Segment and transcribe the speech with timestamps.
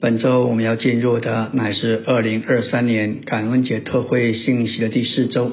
[0.00, 5.50] 本周我们要进入的乃是二零二三年感恩节特会信息的第四周，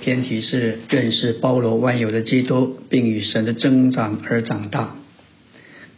[0.00, 4.96] 篇题是认识包罗万有的基督，并与神的增长而长大。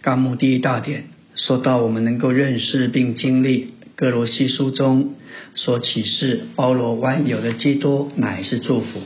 [0.03, 1.04] 纲目第一大点
[1.35, 5.15] 说到，我们能够认识并经历哥罗西书中
[5.54, 9.01] 所启示包罗万有的基督乃是祝福。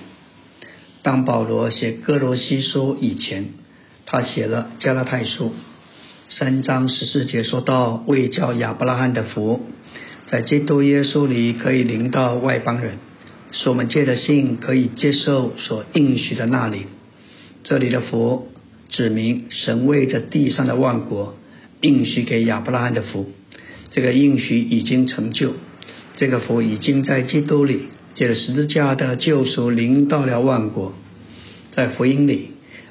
[1.03, 3.51] 当保罗写哥罗西书以前，
[4.05, 5.53] 他写了加拉太书。
[6.33, 9.63] 三章十四节说到，为叫亚伯拉罕的福，
[10.29, 12.99] 在基督耶稣里可以领到外邦人，
[13.51, 16.87] 使我们借的信可以接受所应许的那里。
[17.65, 18.47] 这里的福
[18.89, 21.35] 指明神为着地上的万国
[21.81, 23.29] 应许给亚伯拉罕的福，
[23.91, 25.55] 这个应许已经成就，
[26.15, 30.93] 这个福已经在基督里借着十字架的救赎领到了万国。
[31.73, 32.51] 在福音里，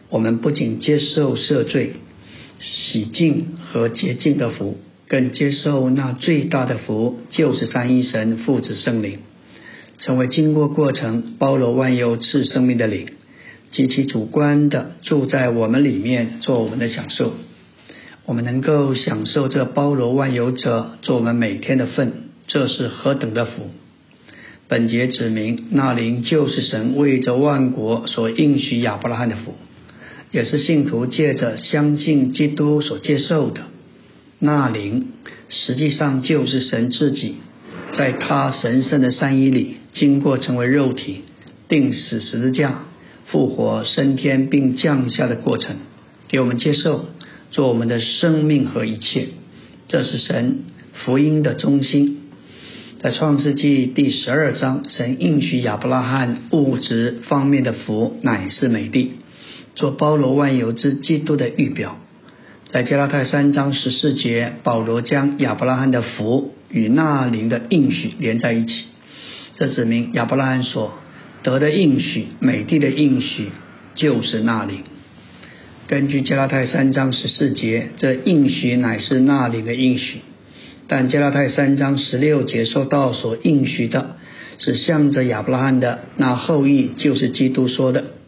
[0.10, 1.94] 我们不仅接受赦罪。
[2.60, 4.78] 洗净和洁净的福，
[5.08, 9.20] 更接受那最大的福，就是三一神父子圣灵，
[9.98, 13.08] 成为经过过程包罗万有赐生命的灵，
[13.72, 17.34] 极其主观的住在我们里面，做我们的享受。
[18.26, 22.14] 我们能够享受这包罗万有者做我们每天的份，
[22.46, 23.70] 这是何等的福！
[24.68, 29.56] 本节指明，那灵就是神为着万国所应许亚伯拉罕的福。
[30.32, 33.62] 也是信徒借着相信基督所接受的
[34.38, 35.08] 那灵，
[35.50, 37.36] 实际上就是神自己，
[37.94, 41.24] 在他神圣的三一里，经过成为肉体、
[41.68, 42.84] 定死十字架、
[43.26, 45.76] 复活升天并降下的过程，
[46.28, 47.06] 给我们接受，
[47.50, 49.30] 做我们的生命和一切。
[49.88, 50.60] 这是神
[50.94, 52.18] 福音的中心。
[53.00, 59.14] 在创世纪第十二章，神应许亚伯拉罕物质方面的福，乃是美地。
[59.76, 61.98] 做包罗万有之基督的预表，
[62.68, 68.86] 在加拉太三章十四节，保罗将亚伯拉罕的福与那灵的应许连在一起，
[69.56, 70.94] 这指明亚伯拉罕所
[71.44, 73.50] 得的应许、美地的应许
[73.96, 74.84] 就是那灵。
[75.88, 80.20] 根据加拉太三章十四节，这应许乃是那灵的应许，
[80.88, 84.18] 但加拉太三章十六节说到所应许的
[84.60, 88.19] 是向着亚伯拉罕的那后裔，就是基督说的。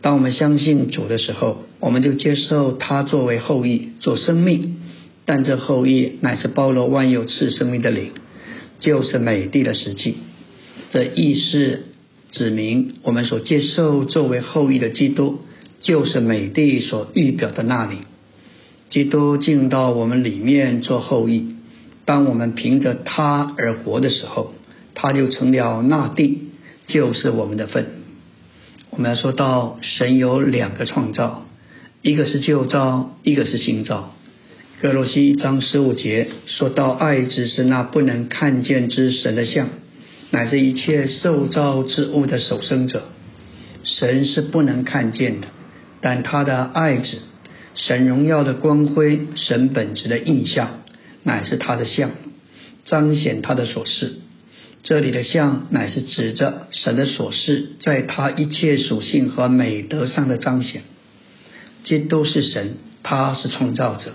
[0.00, 4.76] 当我们相信主的时候，我们就接受他作为后裔做生命，
[5.24, 8.12] 但这后裔乃是包罗万有赐生命的灵，
[8.78, 10.14] 就是美帝的实际。
[10.90, 11.80] 这意思
[12.30, 15.40] 指明我们所接受作为后裔的基督，
[15.80, 17.96] 就是美帝所预表的那里。
[18.90, 21.56] 基督进到我们里面做后裔，
[22.04, 24.54] 当我们凭着他而活的时候，
[24.94, 26.38] 他就成了那地，
[26.86, 27.97] 就是我们的份。
[28.98, 31.44] 我们要说到神有两个创造，
[32.02, 34.12] 一个是旧造，一个是新造。
[34.82, 39.68] 格罗西一章十五节说到，爱只是那不能看见之神的像，
[40.32, 43.04] 乃是一切受造之物的首生者。
[43.84, 45.46] 神是不能看见的，
[46.00, 47.18] 但他的爱子，
[47.76, 50.80] 神荣耀的光辉，神本质的印象，
[51.22, 52.10] 乃是他的像，
[52.84, 54.14] 彰显他的所示。
[54.82, 60.82] 这里的像乃是指着神的所示，在他一切属性和美德上的彰显。
[61.84, 64.12] 基督是神，他是创造者；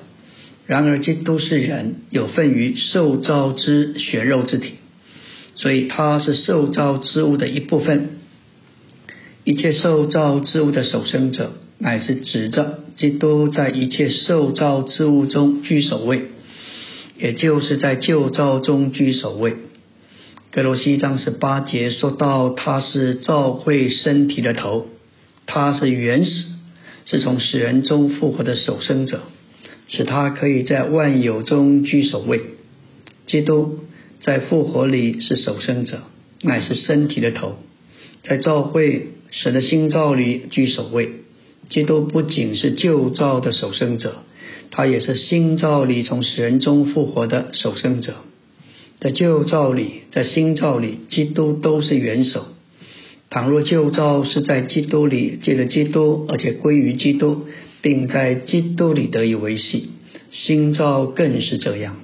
[0.66, 4.76] 然而基督是人，有份于受造之血肉之体，
[5.56, 8.10] 所以他是受造之物的一部分。
[9.44, 16.24] 一切受造之物的首生者，乃是指着基督在一切受造之物中居首位，
[17.20, 19.56] 也就是在旧造中居首位。
[20.54, 24.86] 格罗西章十八节说到，他是召会身体的头，
[25.48, 26.46] 他是原始，
[27.08, 29.22] 是从死人中复活的守生者，
[29.88, 32.40] 使他可以在万有中居首位。
[33.26, 33.80] 基督
[34.22, 36.04] 在复活里是守生者，
[36.44, 37.56] 乃是身体的头，
[38.22, 41.10] 在召会神的新造里居首位。
[41.68, 44.18] 基督不仅是旧造的守生者，
[44.70, 48.18] 他也是新造里从死人中复活的守生者。
[49.00, 52.46] 在旧造里，在新造里，基督都是元首。
[53.30, 57.46] 倘若旧造是在基督里借着基督，而且归于基督，
[57.82, 59.90] 并在基督里得以维系，
[60.32, 61.98] 新造更是这样。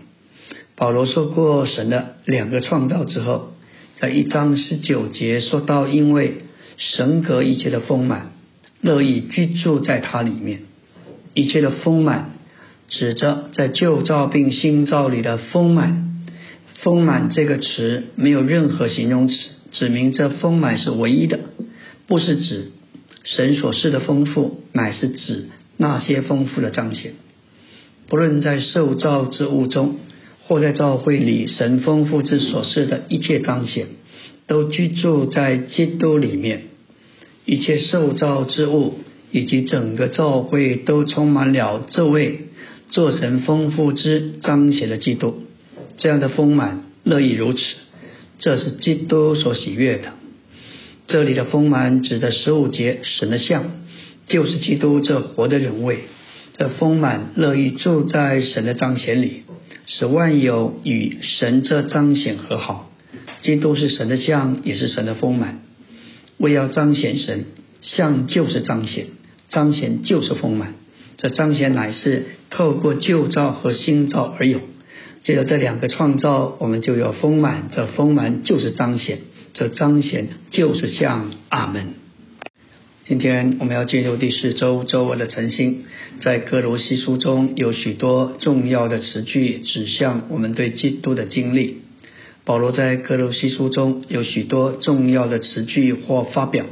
[0.75, 3.51] 保罗说过神的两个创造之后，
[3.97, 6.35] 在一章十九节说到，因为
[6.77, 8.31] 神格一切的丰满，
[8.81, 10.61] 乐意居住在他里面，
[11.33, 12.31] 一切的丰满
[12.87, 16.08] 指着在旧造并新造里的丰满。
[16.81, 21.39] 丰满这个词没有任何形容词，指明这丰满是唯一的，
[22.07, 22.71] 不是指
[23.23, 27.13] 神所示的丰富，乃是指那些丰富的彰显。
[28.07, 29.97] 不论在受造之物中，
[30.47, 33.87] 或在教会里神丰富之所示的一切彰显，
[34.47, 36.63] 都居住在基督里面。
[37.45, 38.99] 一切受造之物
[39.31, 42.41] 以及整个教会都充满了这位
[42.89, 45.43] 做神丰富之彰显的基督。
[45.99, 47.59] 这样的丰满乐意如此，
[48.39, 50.13] 这是基督所喜悦的。
[51.07, 53.65] 这里的丰满指的十五节神的像，
[54.25, 55.99] 就是基督这活的人位。
[56.57, 59.43] 这丰满乐意住在神的彰显里，
[59.87, 62.91] 使万有与神这彰显和好。
[63.41, 65.61] 基督是神的像，也是神的丰满。
[66.37, 67.45] 为要彰显神，
[67.81, 69.07] 像就是彰显，
[69.49, 70.75] 彰显就是丰满。
[71.17, 74.59] 这彰显乃是透过旧造和新造而有。
[75.23, 77.69] 借着这两个创造，我们就有丰满。
[77.75, 79.19] 这丰满就是彰显。
[79.53, 81.93] 这彰显就是像阿门。
[83.05, 85.83] 今天我们要进入第四周周二的晨星，
[86.21, 91.81] 在哥罗西书中有许多重要的词句指向我们对基督的经历。
[92.45, 96.65] 保罗在哥罗西书中有许多重要的词句或发表，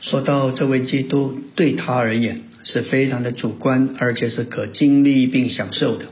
[0.00, 6.06] 说到这位基督对他而言是非常的主观，而且是可经历并享受的。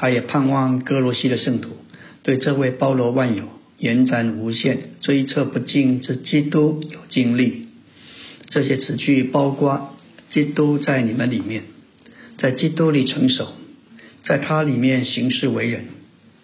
[0.00, 1.76] 他也盼望哥罗西的圣徒
[2.22, 3.44] 对这位包罗万有。
[3.76, 7.68] 延展无限、追测不尽之基督有经历，
[8.50, 9.96] 这些词句包括
[10.28, 11.62] 基督在你们里面，
[12.36, 13.48] 在基督里成熟，
[14.22, 15.84] 在他里面行事为人，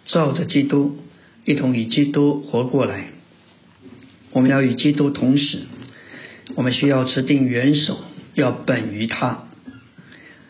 [0.06, 0.96] 照着基督
[1.44, 3.08] 一同与基督活过来。
[4.32, 5.58] 我们要与基督同时，
[6.54, 7.98] 我们需要持定元首，
[8.34, 9.44] 要本于他，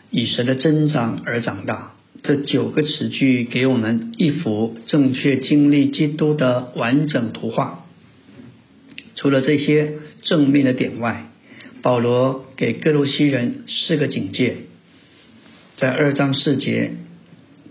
[0.09, 1.91] 以神的增长而长大。
[2.27, 7.85] 这九个词句给我们一幅正确经历基督的完整图画。
[9.15, 9.93] 除了这些
[10.23, 11.31] 正面的点外，
[11.81, 14.57] 保罗给哥罗西人四个警戒。
[15.77, 16.95] 在二章四节，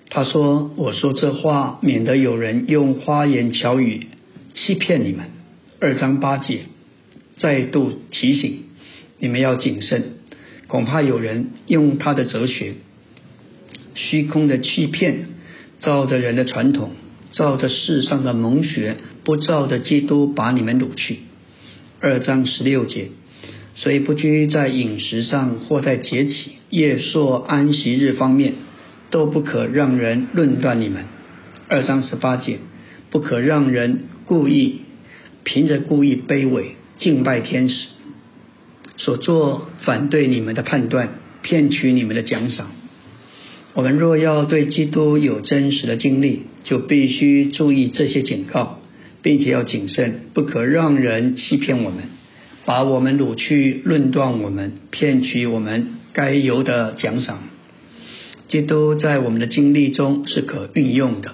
[0.08, 4.06] 他说：“我说这话，免得有人用花言巧语
[4.54, 5.26] 欺骗你们。”
[5.80, 6.60] 二章八节
[7.36, 8.62] 再度提醒
[9.18, 10.14] 你们要谨慎，
[10.66, 12.76] 恐怕有人用他的哲学。
[13.96, 15.26] 虚空的欺骗，
[15.81, 16.90] 照着人的传统，
[17.32, 21.19] 照着世上的蒙学，不照着基督把你们掳去。
[21.98, 23.08] 二章十六节，
[23.75, 28.52] 所以不拘在饮食上或在节期、夜朔、安息日方面，
[29.10, 31.04] 都不可让人论断你们。
[31.69, 32.58] 二章十八节，
[33.10, 34.82] 不可让人故意
[35.42, 37.88] 凭着故意卑微敬拜天使，
[38.99, 42.75] 所做反对你们的判断，骗取你们的奖赏。
[43.76, 48.81] 我们若要对基督有真实的经历，就必须注意这些警告，
[49.20, 52.05] 并且要谨慎，不可让人欺骗我们，
[52.64, 57.40] 把我们掳去，论断我们，骗取我们该有的奖赏。
[58.49, 61.32] 基督在我们的经历中是可运用的。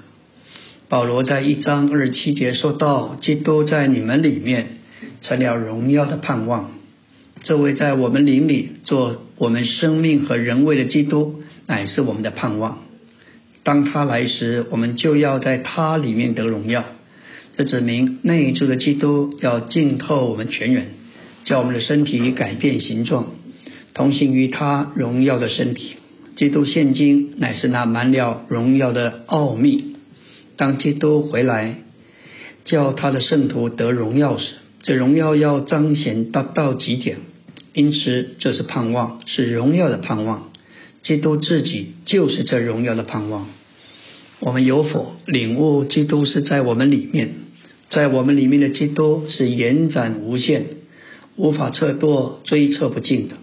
[0.89, 4.79] 保罗在一章二十七节说到：“基督在你们里面
[5.21, 6.73] 成了荣耀的盼望。”
[7.45, 11.37] 这位在我们灵里做我们生命和人位的基督。
[11.67, 12.79] 乃是我们的盼望。
[13.63, 16.85] 当他来时，我们就要在他里面得荣耀。
[17.57, 20.87] 这指明内住的基督要浸透我们全人，
[21.45, 23.27] 叫我们的身体改变形状，
[23.95, 25.97] 同行于他荣耀的身体。
[26.35, 29.97] 基督现今乃是那满了荣耀的奥秘。
[30.57, 31.77] 当基督回来，
[32.65, 37.19] 叫他的圣徒得荣耀时，这荣耀要彰显到到极点。
[37.75, 40.52] 因此，这是盼望，是荣耀的盼望。
[41.03, 43.49] 基督自己就是这荣耀的盼望。
[44.41, 47.35] 我们有否领悟基督是在我们里面？
[47.91, 50.67] 在我们里面的基督是延展无限、
[51.37, 53.37] 无法测度、追测不尽的。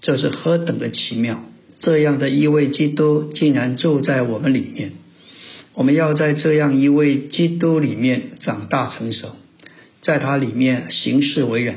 [0.00, 1.44] 这是何等的奇妙！
[1.80, 4.92] 这样的一位基督竟然住在我们里面。
[5.74, 9.36] 我们要在这样一位基督里面长大成熟，
[10.00, 11.76] 在他里面行事为人，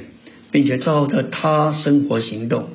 [0.52, 2.70] 并且照着他生活行动。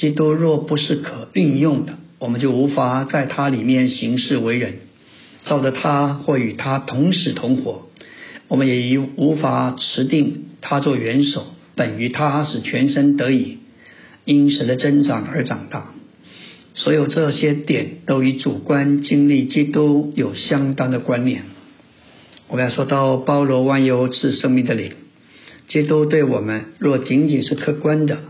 [0.00, 4.76] 基督若不是可运用的，我们就无法在他里面行事为人，
[5.44, 7.86] 照着他或与他同死同活。
[8.48, 13.58] 我们也已无法持定他做元首，本于他使全身得以
[14.24, 15.92] 因神的增长而长大。
[16.72, 21.42] 所有这些点都与主观经历基督有相当的关联。
[22.48, 24.92] 我们要说到包罗万有是生命的灵，
[25.68, 28.29] 基督对我们若仅仅是客观的。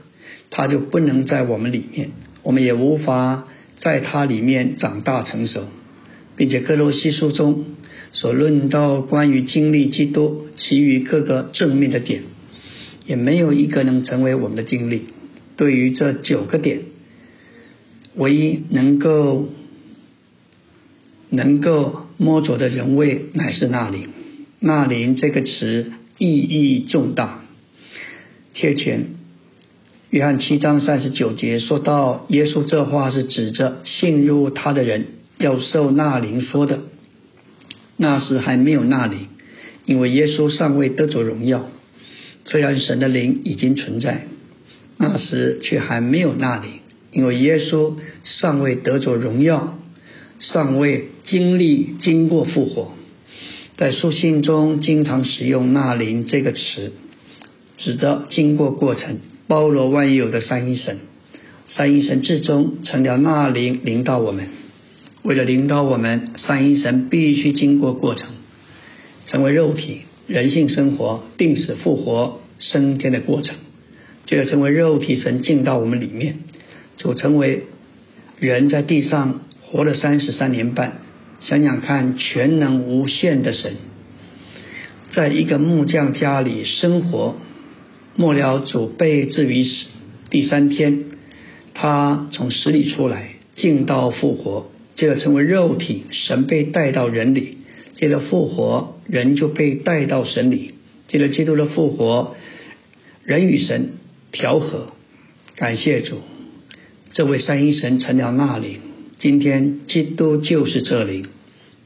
[0.51, 2.11] 他就不能在我们里面，
[2.43, 3.47] 我们也无法
[3.79, 5.69] 在他里面长大成熟，
[6.37, 7.65] 并且哥罗西书中
[8.13, 12.23] 所论到关于经历基督其余各个正面的点，
[13.07, 15.03] 也没有一个能成为我们的经历。
[15.57, 16.81] 对于这九个点，
[18.17, 19.49] 唯一能够
[21.29, 24.09] 能够摸着的人位乃是那灵。
[24.59, 27.45] 那灵这个词意义重大。
[28.53, 29.07] 贴前，
[30.11, 35.07] 约翰七章三十九节说到，耶稣这话是指着信入他的人
[35.39, 36.81] 要受纳灵说的。
[37.97, 39.29] 那时还没有纳灵，
[39.87, 41.69] 因为耶稣尚未得着荣耀。
[42.45, 44.27] 虽然神的灵已经存在，
[44.97, 46.81] 那时却还没有纳灵，
[47.13, 49.79] 因为耶稣尚未得着荣耀，
[50.41, 52.95] 尚未经历经过复活。
[53.77, 56.91] 在书信中经常使用“纳灵”这个词。
[57.77, 59.21] 指的经过过程，
[59.51, 60.99] 包罗万有的三一神，
[61.67, 64.47] 三一神至终成了那灵领导我们。
[65.25, 68.31] 为了领导我们，三一神必须经过过程，
[69.27, 73.57] 成为肉体，人性生活，定死复活升天的过程，
[74.25, 76.37] 就要成为肉体神进到我们里面，
[76.97, 77.65] 就成为
[78.39, 80.99] 人在地上活了三十三年半。
[81.41, 83.73] 想想看，全能无限的神，
[85.11, 87.35] 在一个木匠家里生活。
[88.17, 89.87] 末了，主被置于死。
[90.31, 91.05] 第三天，
[91.75, 97.59] 他从死里出来，进到复活，接着成为肉体，神被带到人里，
[97.95, 100.75] 接着复活，人就被带到神里，
[101.09, 102.37] 接着基督的复活，
[103.25, 103.93] 人与神
[104.33, 104.93] 调和。
[105.57, 106.19] 感谢主，
[107.13, 108.79] 这位三一神成了那里。
[109.19, 111.27] 今天基督就是这里，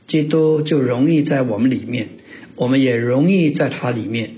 [0.07, 2.09] 基督就容易在我们里面，
[2.57, 4.31] 我们也容易在他里面。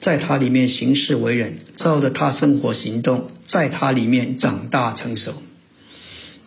[0.00, 5.34] 在他里面行事为人，照着他生活行动，在他里面长大成熟。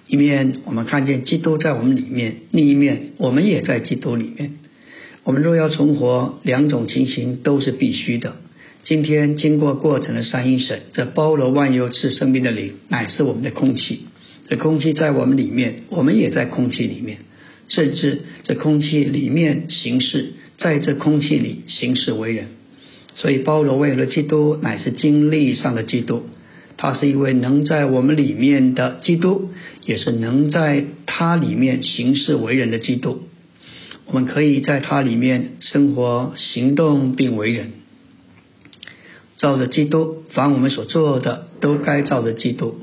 [0.07, 4.60] 一面我们看见基督在我们里面，另一面我们也在基督里面。
[5.24, 8.36] 我们若要存活，两种情形都是必须的。
[8.83, 14.01] 今天经过过程的三一神，这包罗万有赐生命的灵，乃是我们的空气。
[14.50, 17.19] 这空气在我们里面，我们也在空气里面，
[17.69, 22.48] 甚至这空气里面行事，在这空气里行事为人。
[23.15, 26.24] 所以，包罗万有的基督乃是经历上的基督，
[26.77, 29.50] 他是一位能在我们里面的基督，
[29.86, 33.24] 也是能在他里面行事为人的基督。
[34.08, 37.72] 我们可以在他里面生活、行动并为人，
[39.36, 42.79] 照着基督，凡我们所做的都该照着基督。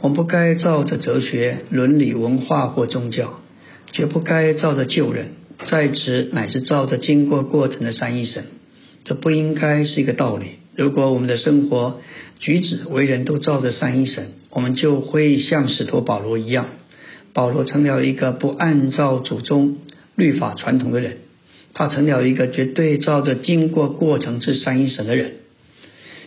[0.00, 3.40] 我们不该照着哲学、伦理、文化或宗教，
[3.90, 5.28] 绝不该照着旧人，
[5.64, 8.44] 在此乃是照着经过过程的三一神。
[9.04, 10.46] 这不应该是一个道理。
[10.74, 12.00] 如果我们的生活
[12.38, 16.66] 举止为人都照着三一神，我们就会像使徒保罗一样。
[17.34, 19.78] 保罗成了一个不按照祖宗
[20.16, 21.18] 律法传统的人，
[21.72, 25.36] 他成了一个绝对照着经过过程之三一神的人。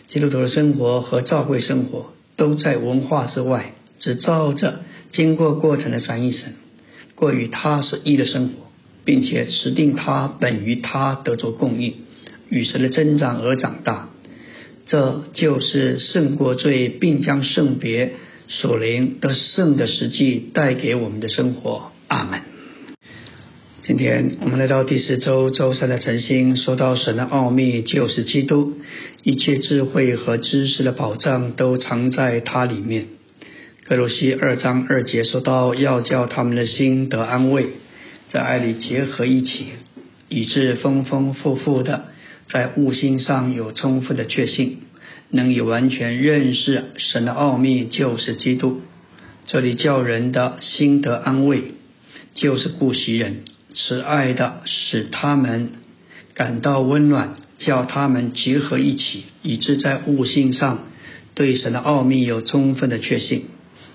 [0.08, 6.54] 基督徒的生活和教会生活都在文化之外，只照着经过过程的三一神，
[7.16, 8.54] 过与他是一的生活，
[9.04, 11.94] 并且持定他本于他得着供应。
[12.50, 14.10] 与神的增长而长大，
[14.86, 18.14] 这就是胜过罪，并将圣别
[18.48, 21.92] 所灵得胜的实际带给我们的生活。
[22.08, 22.42] 阿门。
[23.82, 28.74] 今天我们来到第四周周三的晨星，说到神的奥秘就是基督，
[29.24, 33.08] 一切智慧和知识的宝藏都藏在它里面。
[33.88, 37.68] 格罗西二章二节说到，要叫他们的心得安慰，
[38.30, 39.68] 在爱里结合一起，
[40.30, 42.06] 以致丰丰富富的。
[42.48, 44.80] 在悟性上有充分的确信，
[45.30, 48.82] 能以完全认识神的奥秘，就是基督。
[49.48, 51.74] 这里叫人的心得安慰，
[52.34, 55.70] 就是顾惜人，慈爱的使他们
[56.34, 60.86] 感到温暖，叫他们结合一起，以致在悟性上
[61.34, 63.46] 对神的奥秘有充分的确信。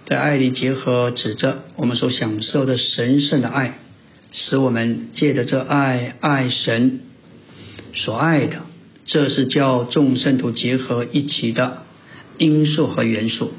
[0.07, 3.79] 在爱里结合，指着我们所享受的神圣的爱，
[4.33, 7.01] 使我们借着这爱爱神。
[7.93, 8.63] 所爱的，
[9.05, 11.83] 这是叫众圣徒结合一起的
[12.39, 13.53] 因素和元素，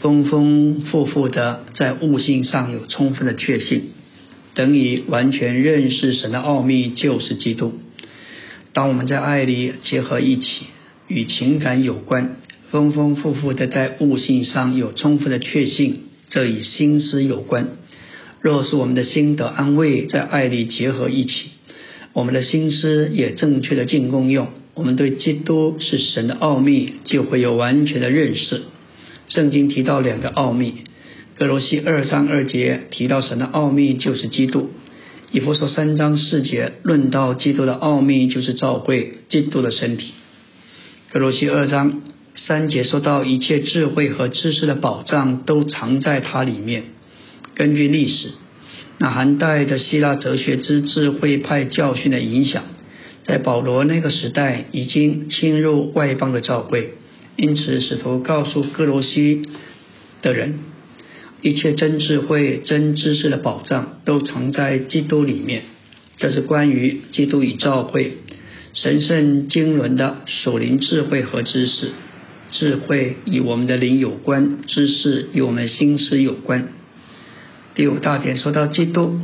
[0.00, 3.90] 丰丰富富的在悟性上有充分的确信，
[4.54, 7.74] 等于完全认识神的奥秘就是基督。
[8.72, 10.66] 当我们在爱里结合一起，
[11.08, 12.36] 与情感有关，
[12.70, 17.68] 丰丰富富的在悟性上有充分的确信，这与心思有关。
[18.40, 21.48] 若是我们的心得安慰，在爱里结合一起。
[22.18, 28.62] 我们的心思也正确的进功用，我们对基督是神的奥秘就会有完全的认识。
[29.28, 30.74] 圣经提到两个奥秘，
[31.36, 34.70] 格罗西二章二节提到神的奥秘就是基督，
[35.30, 40.12] 以弗所三章四节论到基督的奥秘就是召会基督的身体。
[41.12, 42.02] 格罗西二章
[42.34, 46.82] 三节说到一切智慧和知识的宝藏都藏在它里面。
[47.54, 48.30] 根据历史。
[48.98, 52.64] 那含带着希腊哲学之智慧派教训的影响，
[53.22, 56.94] 在保罗那个时代已经侵入外邦的教会，
[57.36, 59.42] 因此使徒告诉哥罗西
[60.20, 60.58] 的人，
[61.42, 65.62] 一切真智慧、真知识的宝藏都藏在基督里面。
[66.16, 68.14] 这是关于基督与教会
[68.74, 71.92] 神圣经纶的属灵智慧和知识。
[72.50, 76.72] 智慧与我们的灵有关，知识与我们心思有关。
[77.78, 79.20] 第五大点说到基督，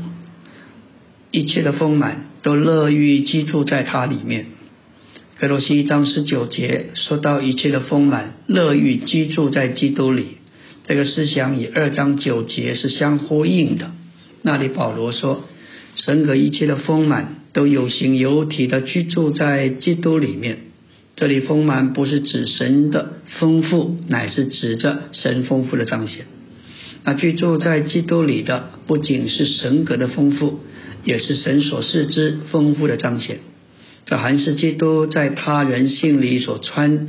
[1.32, 4.46] 一切的丰满都乐于居住在它里面。
[5.40, 10.36] 格罗西一章十九节说到一切的丰满乐于居住在基督里，
[10.84, 13.90] 这个思想与二章九节是相呼应的。
[14.42, 15.42] 那里保罗说，
[15.96, 20.58] 神和一切的丰满都有形有体的居住在基督里面。
[21.16, 26.26] 这里丰满不是指神的丰富，乃是指着神丰富的彰显。
[27.04, 30.60] 那居住在基督里的，不仅是神格的丰富，
[31.04, 33.40] 也是神所示之丰富的彰显。
[34.06, 37.08] 这还是基督在他人性里所穿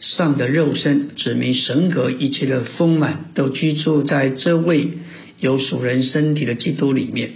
[0.00, 4.90] 上的肉身，指明神格一切的丰满都居住在这位
[5.40, 7.32] 有属人身体的基督里面。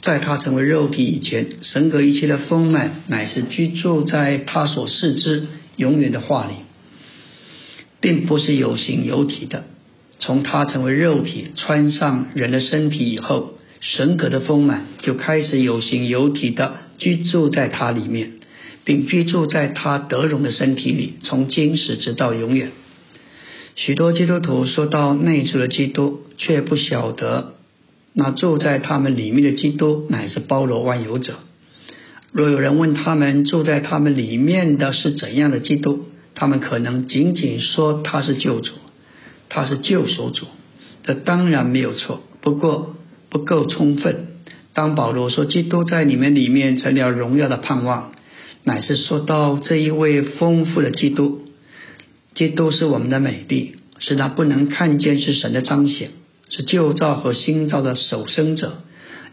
[0.00, 5.46] 在他成为肉体以前，神格一切的丰满乃是居住在他所示之
[5.76, 6.54] 永远的话里，
[8.00, 9.64] 并不是有形有体的。
[10.24, 18.32] 从他成为肉体，穿上人的身体以后，神格的丰满就开始有形有体的居住在他里面，
[18.86, 22.70] 并居住在他得荣的身体里，从今时直到永远。
[23.74, 27.56] 许多基督徒说到内住的基督，却不晓得
[28.14, 31.34] 那住在他们里面的基督乃是包罗万有者。
[32.32, 38.72] 若有人问他们住在他们里面的是怎样的基督，他们可能仅仅说他是救主。
[39.48, 40.46] 他是救赎主，
[41.02, 42.96] 这当然没有错，不过
[43.28, 44.28] 不够充分。
[44.72, 48.12] 当保罗说基督在你们里面成了荣耀的盼望，
[48.64, 51.42] 乃是说到这一位丰富的基督。
[52.34, 56.10] 基督是我们的美丽，是那不能看见是神的彰显，
[56.48, 58.82] 是旧造和新造的守生者，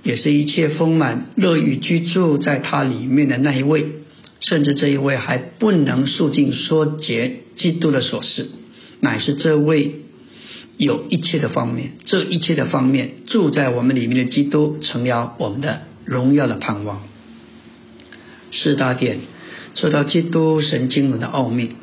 [0.04, 3.86] 也是一切丰满乐于居住在他里面的那一位。
[4.40, 8.50] 甚至这一位还不能速尽说结基督的琐事，
[9.02, 9.96] 乃是这位。
[10.78, 17.04] 有一切的方面，这一切的方面住在我们里面的基督，成了我们的荣耀的盼望。
[18.52, 19.20] 四大点
[19.76, 21.74] 说到基督神经纶的奥秘，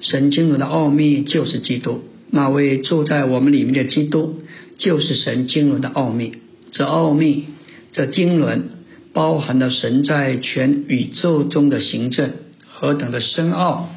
[0.00, 4.40] 神经纶的奥秘就是基督，那位住在我们里面的基督，
[4.76, 6.38] 就是神经纶的奥秘。
[6.72, 7.44] 这奥秘，
[7.92, 8.64] 这经纶
[9.12, 12.32] 包含了神在全宇宙中的行政
[12.66, 13.88] 何等的深奥。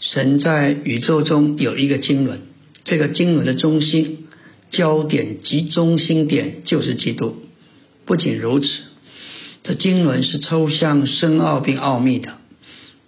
[0.00, 2.38] 神在宇宙中有一个经纶。
[2.84, 4.26] 这个经纶的中心
[4.70, 7.36] 焦点及中心点就是基督。
[8.06, 8.66] 不仅如此，
[9.62, 12.38] 这经纶是抽象、深奥并奥秘的。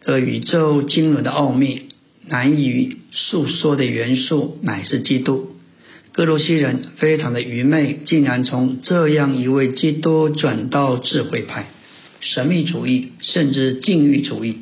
[0.01, 1.89] 这宇宙经纶的奥秘
[2.27, 5.51] 难以诉说的元素乃是基督。
[6.13, 11.69] 哥罗西人非常的愚昧，竟然从这样一位基督转到智慧派、
[12.21, 14.57] 神秘主义，甚至禁欲主义。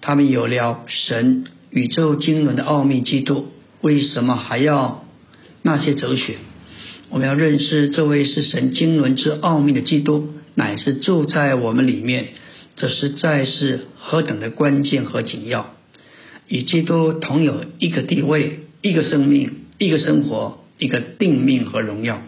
[0.00, 3.48] 他们有了神宇宙经纶的奥秘基督。
[3.80, 5.06] 为什么还要
[5.62, 6.36] 那些哲学？
[7.08, 12.28] 我们要认识这位是神经纶之奥秘的基督，乃是住在我们里面。
[12.76, 15.74] 这实在是何等的关键和紧要！
[16.48, 22.22] 与基督同有一个地位、一个生命、一个生活、一个定命和荣耀。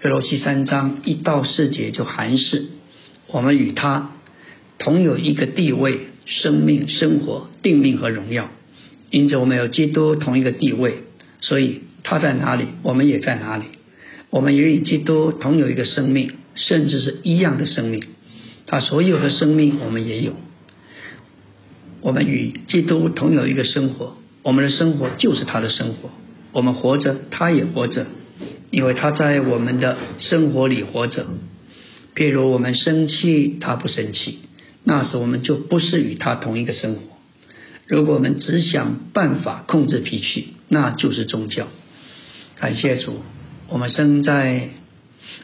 [0.00, 2.66] 格罗西三章一到四节就含示，
[3.28, 4.12] 我们与他
[4.78, 8.50] 同有一个地位、生命、生活、定命和荣耀。
[9.10, 10.98] 因此，我们有基督同一个地位，
[11.40, 13.64] 所以他在哪里，我们也在哪里。
[14.30, 18.02] 我们也与基督同有一个生命，甚至是一样的生命。
[18.66, 20.32] 他所有的生命，我们也有。
[22.00, 26.10] 我们与基督同有一个生活，我们的生活就是他的生活。
[26.52, 28.06] 我们活着，他也活着，
[28.70, 31.26] 因为他在我们的生活里活着。
[32.16, 34.40] 譬如我们生气，他不生气，
[34.84, 37.00] 那时我们就不是与他同一个生活。
[37.86, 41.66] 如果我们只想办法控制脾气，那就是宗教。
[42.56, 43.22] 感谢主，
[43.68, 44.68] 我们生在，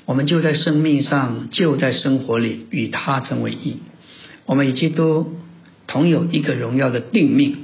[0.06, 3.78] 我们就在生命上，就在生活里与他成为一。
[4.46, 5.34] 我们与基督
[5.86, 7.56] 同有一个荣耀的定命，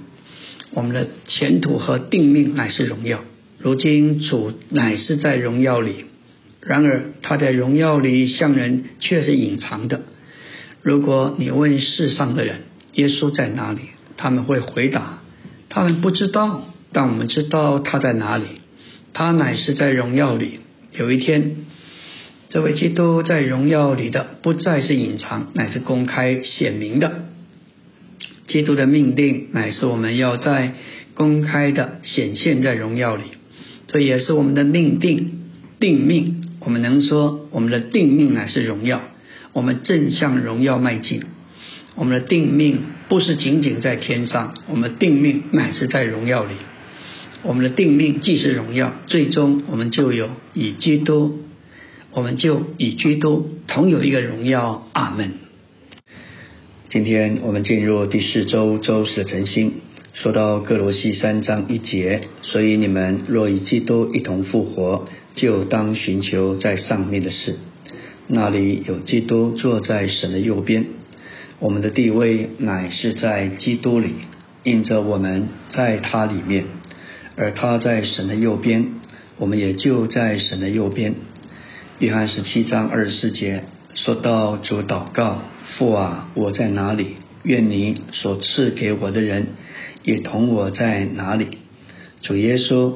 [0.73, 3.23] 我们的前途和定命乃是荣耀。
[3.59, 6.07] 如今主乃是在荣耀里，
[6.61, 10.03] 然而他在荣耀里向人却是隐藏的。
[10.87, 12.59] 如果你问世上的人，
[12.93, 13.81] 耶稣在哪里？
[14.17, 15.19] 他们会回答
[15.69, 18.45] ：“他们不知道，但我们知道他在哪里。
[19.13, 20.61] 他乃是在荣耀里。
[20.97, 21.57] 有一天，
[22.51, 27.25] 这位基督在荣耀里的不再是隐藏，乃是公开显明的。
[28.47, 30.75] 基督的命令乃是我们要在
[31.15, 33.25] 公开的显现在荣耀里，
[33.89, 35.41] 这也是我们的命定
[35.81, 36.45] 定命。
[36.61, 39.03] 我们能说我们的定命乃是荣耀，
[39.57, 41.23] 我们正向荣耀迈进。
[41.95, 46.53] 我们的定命不是仅仅在天上，我们的定命乃是在荣耀里。
[47.43, 51.39] 我们的定命既是荣耀，最终我们就有以基督，
[52.13, 54.87] 我们就以基督同有一个荣耀。
[54.93, 55.33] 阿门。
[56.91, 59.73] 今天我们进入第四周周四的晨星，
[60.13, 67.57] 说到各罗西三章一节，所以你们若与基督一同复活，就当寻求在上面的事，
[68.29, 70.87] 那里有基督坐在神的右边。
[71.59, 74.15] 我们的地位乃是在基督里，
[74.65, 76.65] 印着我们在他里面。
[77.37, 78.87] 而他在神的右边，
[79.39, 81.15] 我们也就在神的右边。
[81.99, 85.43] 约翰十七章二十四节说到主祷告：
[85.77, 87.17] 父啊，我在哪里？
[87.43, 89.49] 愿你所赐给我的人
[90.03, 91.47] 也同我在哪里？
[92.23, 92.95] 主耶稣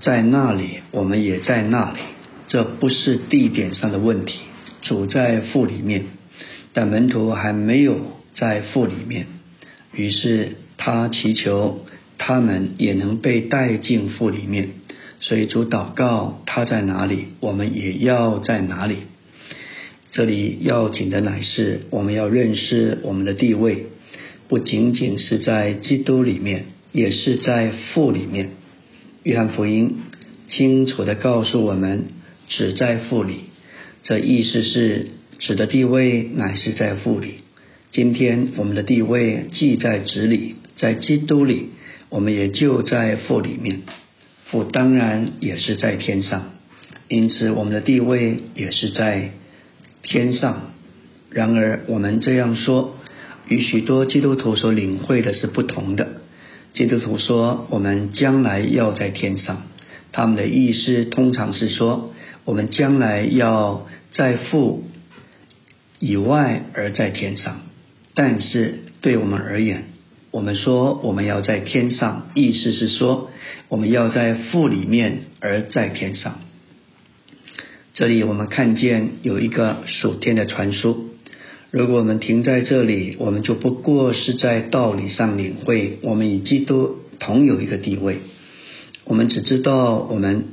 [0.00, 2.00] 在那里，我们也在那里。
[2.54, 4.38] 这不是地点上的问题。
[4.80, 6.04] 主在父里面，
[6.72, 9.26] 但门徒还没有在父里面。
[9.92, 11.84] 于是他祈求。
[12.16, 14.70] 他们也能被带进父里面，
[15.18, 18.98] 所以主祷告他在哪里，我们也要在哪里。
[20.12, 23.86] 这里要紧的乃是我们要认识我们的地位，
[24.46, 28.50] 不仅仅是在基督里面，也是在父里面。
[29.24, 29.96] 约翰福音
[30.46, 32.04] 清楚的告诉我们，
[32.56, 33.46] 只在父里，
[34.04, 35.08] 这意思是
[35.40, 37.34] 指的地位乃是在父里。
[37.90, 41.70] 今天我们的地位既在子里，在基督里。
[42.10, 43.80] 我们也就在父里面，
[44.44, 46.52] 父当然也是在天上，
[47.08, 49.32] 因此我们的地位也是在
[50.02, 50.70] 天上。
[51.30, 52.94] 然而，我们这样说，
[53.48, 56.20] 与许多基督徒所领会的是不同的。
[56.72, 59.62] 基督徒说，我们将来要在天上，
[60.12, 62.12] 他们的意思通常是说，
[62.44, 64.84] 我们将来要在父
[65.98, 67.62] 以外而在天上。
[68.14, 69.84] 但是，对我们而言，
[70.30, 73.30] 我们说我们要在天上，意思是说
[73.68, 76.40] 我们要在父里面而在天上。
[77.92, 81.10] 这里我们看见有一个属天的传输。
[81.70, 88.18] 如果我们停在这里，我们就不过是在道理上领会我们与基督同有一个地位。
[89.04, 90.44] 我们只知道我们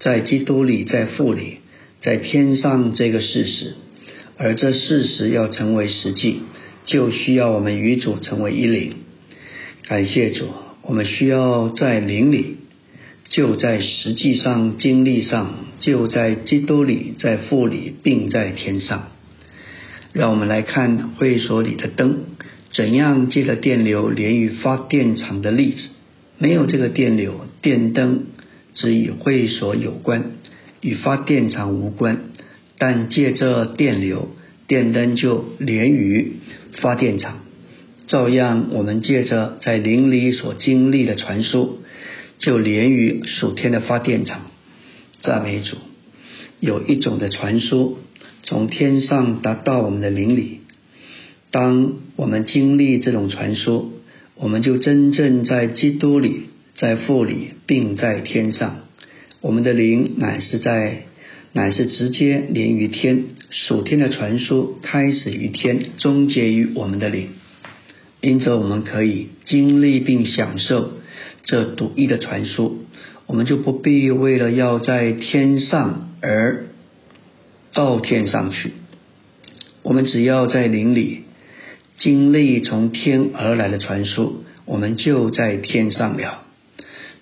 [0.00, 1.58] 在基督里，在父里，
[2.00, 3.74] 在天上这个事实。
[4.38, 6.40] 而这事实要成为实际，
[6.86, 8.94] 就需要我们与主成为一灵。
[9.86, 10.46] 感谢主，
[10.82, 12.56] 我们需要在灵里，
[13.28, 19.08] 就在实际上经历上，就在基督里，在父里，并在天上。
[20.14, 22.20] 让我们来看会所里的灯
[22.72, 25.88] 怎样借着电流连于发电厂的例子。
[26.38, 28.24] 没有这个电流，电灯
[28.80, 30.32] 只与会所有关，
[30.80, 32.30] 与发电厂无关。
[32.78, 34.30] 但借着电流，
[34.66, 36.36] 电灯就连于
[36.80, 37.40] 发电厂。
[38.06, 41.80] 照样，我们借着在灵里所经历的传输，
[42.38, 44.40] 就连于属天的发电厂。
[45.20, 45.76] 赞美主，
[46.58, 47.98] 有一种的传输
[48.42, 50.60] 从天上达到我们的灵里。
[51.50, 53.92] 当我们经历这种传输，
[54.36, 56.44] 我们就真正在基督里，
[56.80, 58.84] 在腹里，并在天上。
[59.42, 61.02] 我们的灵乃是在，
[61.52, 63.24] 乃是直接连于天。
[63.50, 67.28] 属天的传输开始于天，终结于我们的灵。
[68.22, 70.92] 因此，我们可以经历并享受
[71.42, 72.86] 这独一的传输，
[73.26, 76.64] 我们就不必为了要在天上而
[77.74, 78.72] 到天上去。
[79.82, 81.24] 我们只要在灵里
[81.94, 86.46] 经历从天而来的传输，我们就在天上了。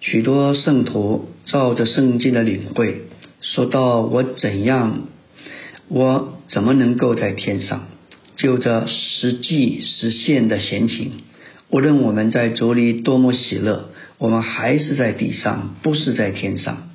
[0.01, 3.03] 许多圣徒照着圣经的领会，
[3.41, 5.09] 说到我怎样，
[5.89, 7.89] 我怎么能够在天上？
[8.37, 11.11] 就这实际实现的闲情，
[11.71, 16.91] 无论我们在主里多么喜乐，我们还是在地上，不是在天上。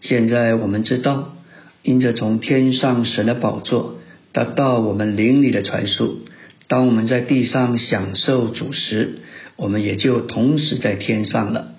[0.00, 1.34] 现在我们知道，
[1.82, 3.98] 因着从天上神的宝座
[4.30, 6.20] 达到我们灵里的传输，
[6.68, 9.18] 当我们在地上享受主时，
[9.56, 11.73] 我们也就同时在天上了。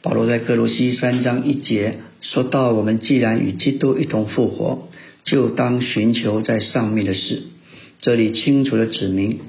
[0.00, 4.88] 保罗在哥罗西三章一节说到：我们既然与基督一同复活，
[5.24, 7.42] 就当寻求在上面的事。
[8.00, 9.40] 这里清楚的指明，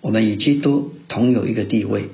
[0.00, 2.04] 我们与基督同有一个地位。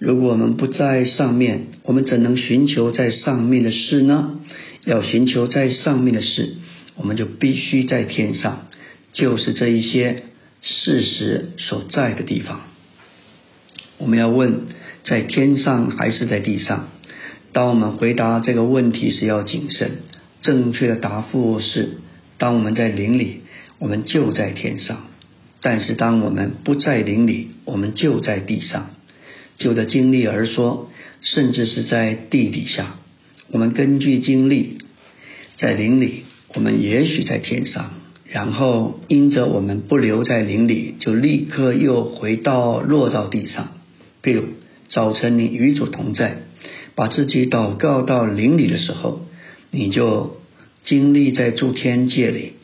[0.00, 4.40] 如果我们不在上面，我们怎能寻求在上面的事呢？
[4.84, 6.54] 要寻求在上面的事，
[6.96, 8.66] 我们就必须在天上，
[9.12, 10.24] 就是这一些
[10.62, 12.62] 事实所在的地方。
[13.98, 14.62] 我们要问，
[15.04, 16.88] 在天上还是在地上？
[17.52, 19.98] 当我们回答这个问题时，要谨慎。
[20.40, 21.98] 正确的答复是：
[22.36, 23.40] 当我们在灵里，
[23.78, 24.96] 我们就在天上；
[25.60, 28.90] 但是当我们不在灵里，我们就在地上。
[29.56, 30.88] 就着经历而说，
[31.20, 32.94] 甚至是在地底下。
[33.50, 34.78] 我们根据经历，
[35.56, 36.22] 在灵里，
[36.54, 37.94] 我们也许在天上；
[38.30, 43.70] 然后因着我们不留在灵里，就立刻又回到落到地上。
[44.22, 44.44] 譬如
[44.88, 46.42] 早晨你与主同在，
[46.98, 49.20] 把自己祷告到灵里的时候，
[49.70, 50.36] 你就
[50.82, 52.54] 经历在诸天界里；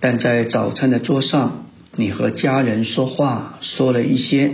[0.00, 4.50] 但在早餐的桌上，你和家人说话，说了一些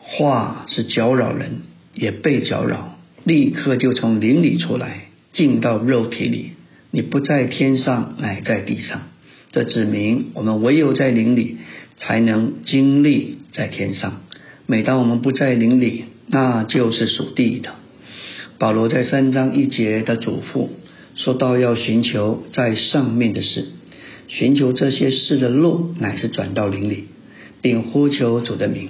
[0.00, 1.62] 话是搅扰人，
[1.94, 6.50] 也被搅扰，立刻就从灵里出来，进到肉体里。
[6.90, 9.00] 你不在天上，乃在地上。
[9.50, 11.56] 这指明我们唯有在灵里，
[11.96, 14.20] 才能经历在天上。
[14.66, 17.70] 每当我们不在灵里，那就是属地的。
[18.58, 20.68] 保罗在三章一节的嘱咐
[21.14, 23.66] 说到，要寻求在上面的事，
[24.28, 27.04] 寻求这些事的路，乃是转到灵里，
[27.60, 28.88] 并呼求主的名。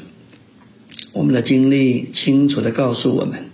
[1.12, 3.46] 我们的经历清楚的告诉我们，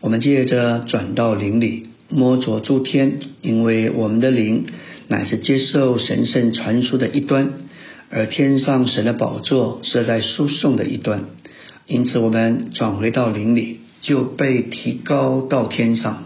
[0.00, 4.66] 我们借着转到灵里，摸着诸天，因为我们的灵
[5.08, 7.54] 乃是接受神圣传输的一端，
[8.10, 11.24] 而天上神的宝座是在输送的一端。
[11.88, 16.24] 因此，我们转回到灵里，就被提高到天上。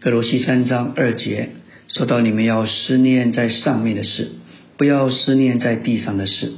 [0.00, 1.50] 格罗西三章二节
[1.86, 4.32] 说到：你们要思念在上面的事，
[4.76, 6.54] 不要思念在地上的事。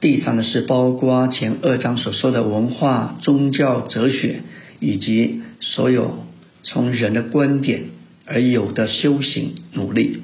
[0.00, 4.40] 地上的事包括前二章所说的文化、宗教、哲学，
[4.80, 6.26] 以及所有
[6.64, 7.84] 从人的观点
[8.26, 10.22] 而有的修行努力。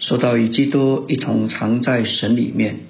[0.00, 2.80] 说到与基督一同藏在神里面，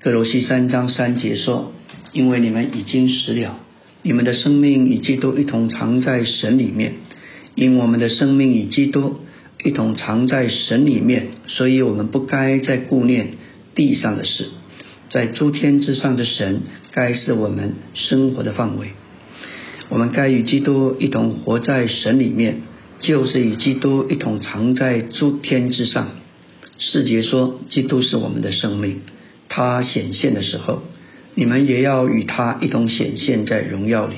[0.00, 1.72] 格罗西三章三节说。
[2.12, 3.58] 因为你们已经死了，
[4.02, 6.94] 你们的生命与基督一同藏在神里面。
[7.54, 9.16] 因我们的生命与基督
[9.64, 13.30] 一同藏在神里面，所以我们不该再顾念
[13.74, 14.46] 地上的事。
[15.10, 16.60] 在诸天之上的神，
[16.92, 18.90] 该是我们生活的范围。
[19.88, 22.58] 我们该与基督一同活在神里面，
[23.00, 26.10] 就是与基督一同藏在诸天之上。
[26.78, 29.00] 世节说，基督是我们的生命，
[29.48, 30.82] 他显现的时候。
[31.38, 34.16] 你们也要与他一同显现在荣耀里。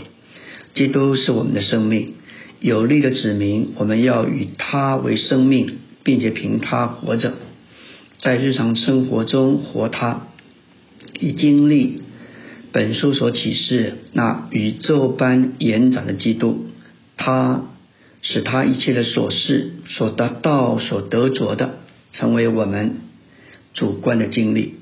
[0.72, 2.14] 基督是我们的生命，
[2.60, 7.34] 有力的指明我们要与他为生命，并且凭他活着，
[8.20, 10.28] 在日常生活中活他，
[11.20, 12.00] 以经历
[12.72, 16.68] 本书所启示那宇宙般延展的基督。
[17.18, 17.66] 他
[18.22, 21.80] 使他一切的所事、所得到、所得着的，
[22.12, 22.94] 成为我们
[23.74, 24.79] 主观的经历。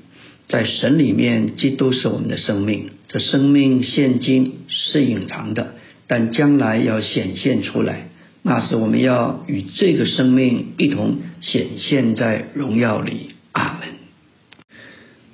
[0.49, 2.89] 在神里面，基督是我们的生命。
[3.07, 5.75] 这生命现今是隐藏的，
[6.07, 8.07] 但将来要显现出来。
[8.41, 13.35] 那是我们要与这个生命一同显现在荣耀里。
[13.51, 13.89] 阿门。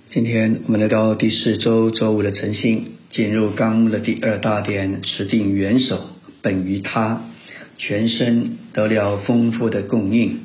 [0.09, 6.09] 今天我们来到第四周周五的晨星，进入纲目的第二大点，持定元首
[6.41, 7.23] 本于他，
[7.77, 10.39] 全身得了丰富的供应，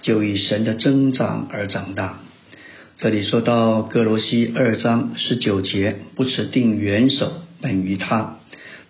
[0.00, 2.22] 就以神的增长而长大。
[2.98, 7.30] 这里说到哥罗西二章十九节，不持定元首
[7.60, 8.38] 本于他，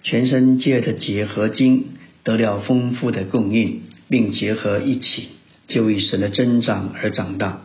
[0.05, 1.87] 全身借着结合经
[2.23, 5.31] 得了丰富的供应，并结合一起，
[5.67, 7.63] 就以神的增长而长大。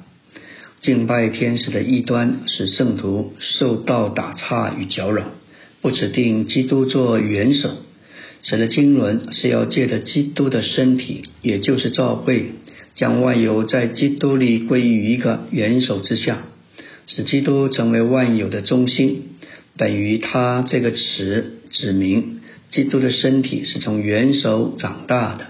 [0.79, 5.25] 敬拜天使的异端使圣徒受到打岔与搅扰，
[5.81, 7.69] 不指定基督做元首。
[8.41, 12.53] 神的经纶是要借着基督的身体，也就是教会。
[12.93, 16.43] 将万有在基督里归于一个元首之下，
[17.07, 19.23] 使基督成为万有的中心。
[19.77, 25.47] 本于他这个词指明，基督的身体是从元首长大的，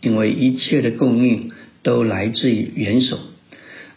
[0.00, 1.50] 因为一切的供应
[1.82, 3.18] 都来自于元首。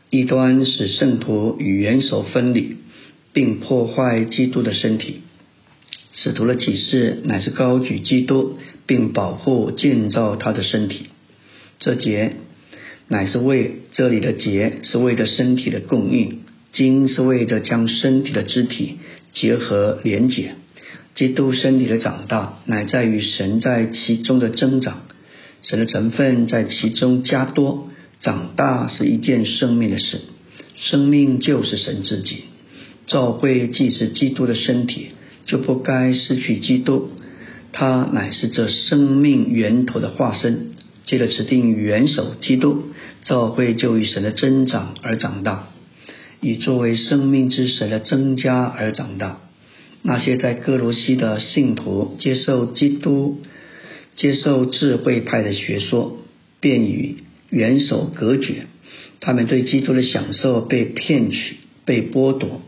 [0.09, 2.77] 一端使圣徒与元首分离，
[3.31, 5.21] 并破坏基督的身体。
[6.11, 11.05] 使徒的启示乃是高举基督，并保护建造他的身体。
[11.77, 12.33] 这节。
[13.09, 18.99] 乃是为这里的结是为着身体的供应，筋是为着将身体的肢体
[19.33, 20.51] 结合连结。
[21.15, 25.01] 基督身体的长大，乃在于神在其中的增长，
[25.63, 27.89] 神的成分在其中加多。
[28.21, 30.19] 长大是一件生命的事，
[30.75, 32.43] 生命就是神自己。
[33.07, 35.07] 教会既是基督的身体，
[35.45, 37.09] 就不该失去基督，
[37.71, 40.67] 他乃是这生命源头的化身。
[41.09, 42.83] 接着指定元首基督，
[43.23, 45.69] 教会就以神的增长而长大，
[46.39, 49.39] 以作为生命之神的增加而长大。
[50.03, 53.39] 那些在哥罗西的信徒接受基督、
[54.13, 56.19] 接受智慧派的学说，
[56.59, 57.15] 便与
[57.49, 58.67] 元首隔绝，
[59.19, 62.61] 他们对基督的享受被骗取、被剥夺。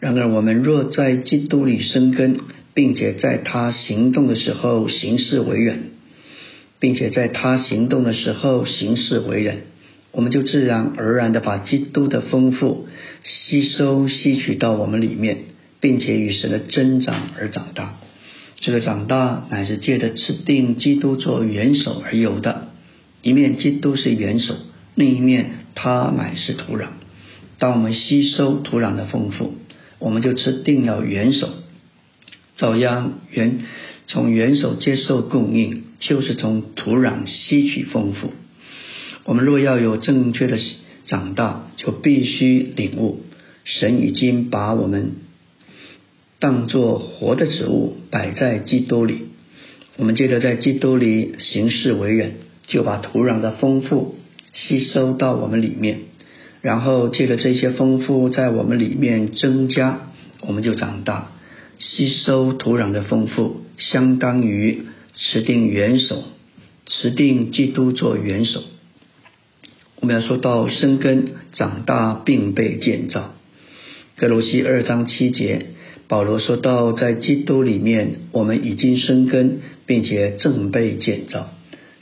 [0.00, 2.40] 然而，我们若在基督里生根，
[2.74, 5.93] 并且在他行动的时候行事为人。
[6.84, 9.62] 并且在他行动的时候行事为人，
[10.12, 12.86] 我们就自然而然的把基督的丰富
[13.22, 15.44] 吸收吸取到我们里面，
[15.80, 17.96] 并且与神的增长而长大。
[18.60, 22.68] 这个长大乃是借着吃定基督做元首而有的。
[23.22, 24.54] 一面基督是元首，
[24.94, 26.88] 另一面他乃是土壤。
[27.58, 29.54] 当我们吸收土壤的丰富，
[29.98, 31.48] 我们就吃定了元首，
[32.56, 33.60] 照样元
[34.06, 35.84] 从元首接受供应。
[36.00, 38.30] 就是从土壤吸取丰富。
[39.24, 40.58] 我们若要有正确的
[41.06, 43.20] 长大，就必须领悟，
[43.64, 45.12] 神已经把我们
[46.38, 49.28] 当作活的植物摆在基督里。
[49.96, 52.34] 我们接着在基督里行事为人，
[52.66, 54.16] 就把土壤的丰富
[54.52, 56.00] 吸收到我们里面，
[56.60, 60.10] 然后借着这些丰富在我们里面增加，
[60.42, 61.30] 我们就长大。
[61.78, 64.82] 吸收土壤的丰富，相当于。
[65.16, 66.24] 持定元首，
[66.86, 68.64] 持定基督做元首。
[70.00, 73.32] 我们要说到生根长大并被建造。
[74.16, 75.66] 格罗西二章七节，
[76.08, 81.48] 保罗说到在基督里面，我们已经生根，并且正被建造。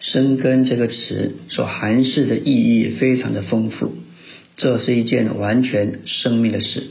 [0.01, 3.93] 生根这个词所含示的意义非常的丰富，
[4.57, 6.85] 这是一件完全生命的事。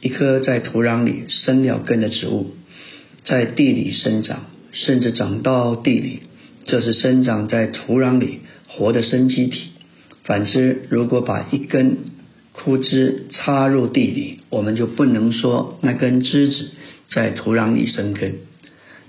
[0.00, 2.54] 一棵在土壤里生了根的植物，
[3.24, 4.46] 在地里生长。
[4.72, 6.20] 甚至长到地里，
[6.64, 9.70] 这是生长在土壤里活的生机体。
[10.22, 11.98] 反之，如果把一根
[12.52, 16.68] 枯枝插入地里，我们就不能说那根枝子
[17.08, 18.36] 在土壤里生根。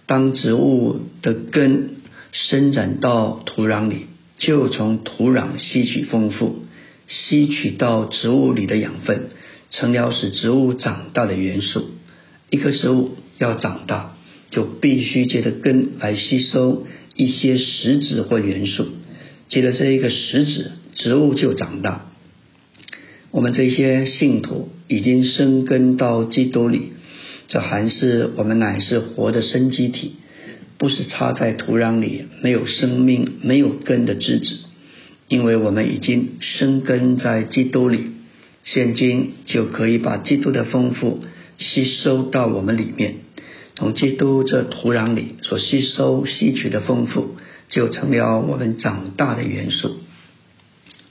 [0.07, 1.97] 当植物的根
[2.31, 6.63] 伸展到土壤里，就从土壤吸取丰富，
[7.05, 9.27] 吸取到植物里的养分，
[9.71, 11.89] 成了使植物长大的元素。
[12.51, 14.15] 一棵植物要长大。
[14.51, 18.85] 就必须借着根来吸收一些实质或元素，
[19.47, 22.11] 借着这一个实质，植物就长大。
[23.31, 26.91] 我们这些信徒已经生根到基督里，
[27.47, 30.15] 这还是我们乃是活的生机体，
[30.77, 34.57] 不是插在土壤里没有生命、没有根的枝子。
[35.29, 38.10] 因为我们已经生根在基督里，
[38.63, 41.21] 现今就可以把基督的丰富
[41.57, 43.15] 吸收到我们里面。
[43.75, 47.35] 从基督这土壤里所吸收、吸取的丰富，
[47.69, 49.97] 就成了我们长大的元素。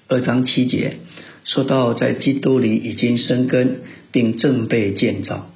[0.09, 0.99] 二章七节
[1.45, 3.81] 说到，在基督里已经生根，
[4.13, 5.51] 并正被建造。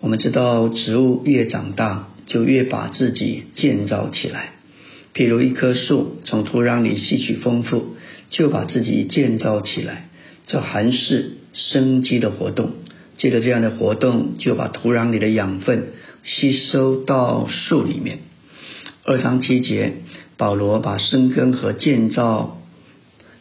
[0.00, 4.52] 我们知道，植物越长大，就越把自己建造起来。
[5.14, 7.94] 譬如一棵树从土壤里吸取丰富，
[8.30, 10.08] 就把自己建造起来，
[10.46, 12.72] 这还是生机的活动。
[13.18, 15.88] 借着这样的活动，就把土壤里的养分。
[16.24, 18.20] 吸收到树里面。
[19.04, 19.94] 二章七节，
[20.36, 22.62] 保罗把生根和建造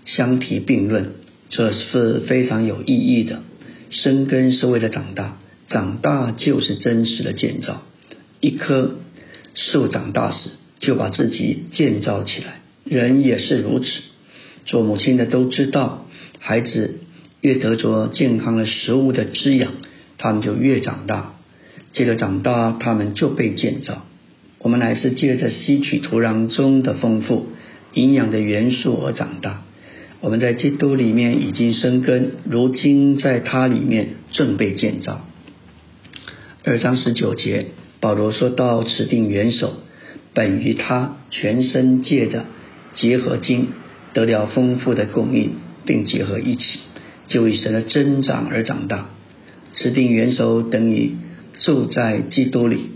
[0.05, 1.11] 相提并论，
[1.49, 3.43] 这是非常有意义的。
[3.91, 5.37] 生根是为了长大，
[5.67, 7.83] 长大就是真实的建造。
[8.39, 8.95] 一棵
[9.53, 12.61] 树长大时，就把自己建造起来。
[12.83, 14.01] 人也是如此。
[14.65, 16.07] 做母亲的都知道，
[16.43, 16.99] 孩子
[17.39, 19.73] 越得着健康的食物的滋养，
[20.17, 21.35] 他们就越长大。
[21.93, 24.05] 接着长大，他们就被建造。
[24.59, 27.47] 我们乃是借着吸取土壤中的丰富
[27.93, 29.61] 营养的元素而长大。
[30.19, 35.25] 我们在基督里面已经生根，如今在他里面正被建造。
[36.63, 37.67] 二章十九节，
[37.99, 39.73] 保罗说到：“此定元首
[40.33, 42.45] 本于他全身借着
[42.93, 43.69] 结合经
[44.13, 45.53] 得了丰富的供应，
[45.85, 46.79] 并结合一起，
[47.27, 49.09] 就以神的增长而长大。
[49.73, 51.15] 此定元首等于。”
[51.61, 52.87] 住在基督里，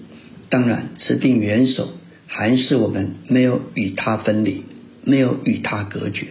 [0.50, 1.90] 当然持定元首，
[2.26, 4.64] 还是我们没有与他分离，
[5.04, 6.30] 没有与他隔绝。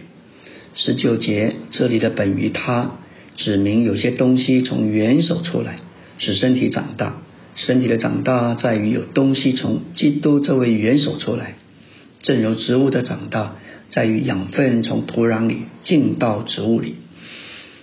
[0.73, 2.97] 十九节这里的本于他，
[3.37, 5.77] 指明有些东西从元首出来，
[6.17, 7.21] 使身体长大。
[7.55, 11.55] 身体的长大在于有东西从基督这位元首出来，
[12.21, 13.55] 正如植物的长大
[13.89, 16.95] 在于养分从土壤里进到植物里。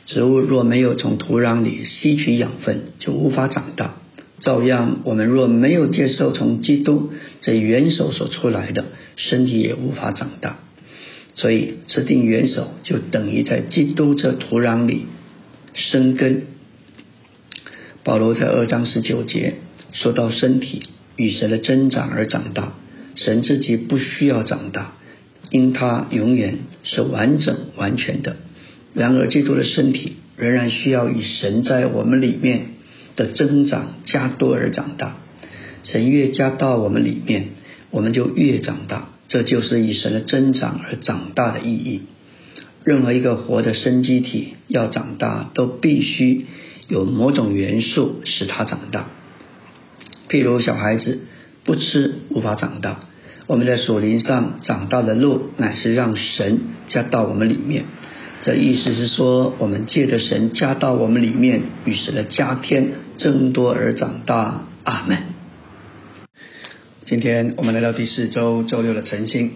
[0.04, 3.96] 植物若没有从土壤里吸取养分，就无法长大。
[4.40, 10.58] 照样，我们若没有接受从基督这元首所出来的，身体也无法长大。
[11.34, 15.06] 所以制定元首就等于在基督这土壤里
[15.72, 16.42] 生根。
[18.02, 19.54] 保罗在二章十九节
[19.92, 20.82] 说到身体
[21.14, 22.74] 与神的增长而长大，
[23.14, 24.94] 神自己不需要长大，
[25.52, 28.36] 因他永远是完整完全的。
[28.94, 32.72] 然而基督的身体仍然需要与神在我们里面
[33.14, 35.18] 的增长加多而长大。
[35.84, 37.50] 神越加到我们里面，
[37.90, 39.10] 我们就越长大。
[39.28, 42.02] 这就是以神的增长而长大的意义。
[42.84, 46.46] 任何一个活的生机体要长大，都必须
[46.88, 49.08] 有某种元素使它长大。
[50.28, 51.20] 譬如小孩子
[51.64, 53.04] 不吃无法长大。
[53.46, 57.84] 我们在属灵上长大的路，乃是让神加到我们里面。
[58.40, 64.64] 这意思是说，我们借着神加到我们里面，与神的加添增多而长大。
[64.84, 65.18] 阿门。
[67.04, 69.52] 今天我们来到第四周周六的晨星，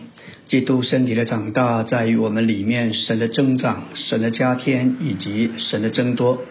[0.47, 6.43] 基督身体的长大在于我们里面神的增长、神的加添以及神的增多。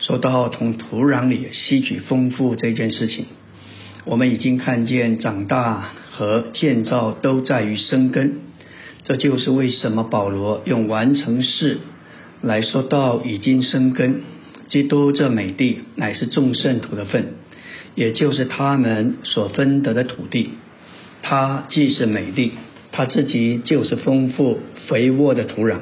[0.00, 3.24] 说到从土壤里吸取丰富这件事情，
[4.04, 8.34] 我们已经看见长大和建造都在于生根。
[9.02, 11.78] 这就是为什么保罗用完成式
[12.40, 14.22] 来说到已经生根。
[14.68, 17.34] 基督这美地乃是众圣徒的份。
[17.96, 20.50] 也就是他们所分得的土地，
[21.22, 22.50] 它既是美丽，
[22.90, 24.58] 它自己就是丰富
[24.88, 25.76] 肥沃的土壤。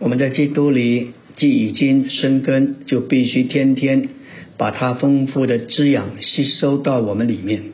[0.00, 4.10] 我们在基督里既已经生根，就必须天天
[4.58, 7.72] 把它丰富的滋养吸收到我们里面，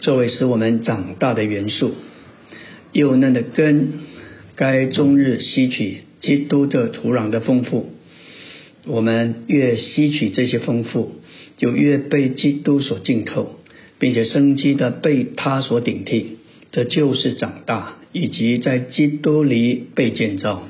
[0.00, 1.94] 作为使我们长大的元素。
[2.92, 3.92] 幼嫩的根
[4.56, 7.92] 该终日吸取基督这土壤的丰富，
[8.86, 11.16] 我们越吸取这些丰富。
[11.56, 13.58] 就越被基督所浸透，
[13.98, 16.36] 并且生机的被他所顶替，
[16.70, 20.68] 这就是长大以及在基督里被建造。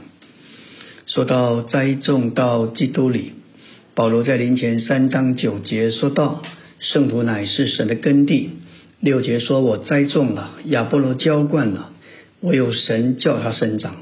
[1.06, 3.32] 说到栽种到基督里，
[3.94, 6.42] 保罗在林前三章九节说到，
[6.78, 8.48] 圣徒乃是神的根地。
[9.00, 11.92] 六节说我栽种了，亚波罗浇灌了，
[12.40, 13.96] 唯有神叫他生长。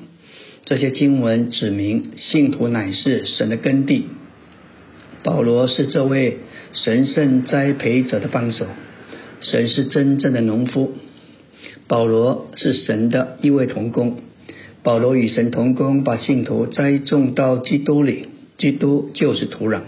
[0.64, 4.06] 这些经文指明，信徒乃是神的根地。
[5.22, 6.38] 保罗是这位
[6.72, 8.66] 神圣栽培者的帮手，
[9.40, 10.94] 神是真正的农夫。
[11.86, 14.20] 保罗是神的一位同工，
[14.82, 19.82] 保罗与神同工，把信徒栽种到基督里，基督就是土壤。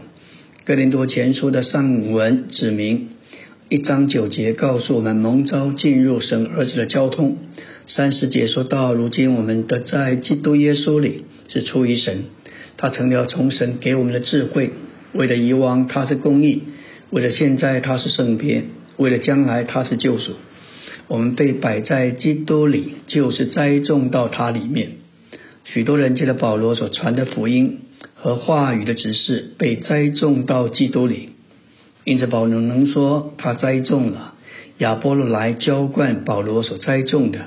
[0.66, 3.08] 哥林多前书的上文指明
[3.70, 7.36] 一章九节告诉我们蒙召进入神儿子的交通，
[7.86, 12.24] 三十节说到如今我们的在基督耶稣里是出于神，
[12.78, 14.70] 他成了从神给我们的智慧。
[15.12, 16.62] 为了以往他是公义，
[17.10, 18.64] 为了现在他是圣别，
[18.96, 20.32] 为了将来他是救赎。
[21.06, 24.92] 我们被摆在基督里，就是栽种到他里面。
[25.64, 27.80] 许多人借着保罗所传的福音
[28.14, 31.32] 和话语的指示，被栽种到基督里。
[32.08, 34.32] 因此保罗能说他栽种了，
[34.78, 37.40] 亚波罗来浇灌保罗所栽种的。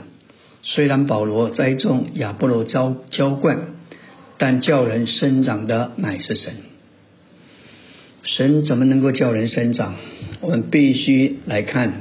[0.61, 3.57] 虽然保罗栽种，亚波罗浇浇灌，
[4.37, 6.53] 但叫人生长的乃是神。
[8.23, 9.95] 神怎么能够叫人生长？
[10.41, 11.93] 我们必须来看，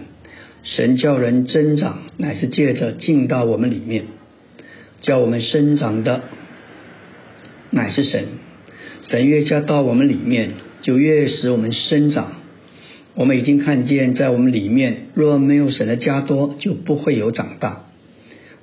[0.63, 4.05] 神叫人增长，乃是借着进到我们里面，
[5.01, 6.21] 叫我们生长的，
[7.71, 8.27] 乃是神。
[9.01, 10.51] 神越加到我们里面，
[10.83, 12.35] 就越使我们生长。
[13.15, 17.87] 我们已经看见，在我们里面，若没有神的加多，就不会有长大。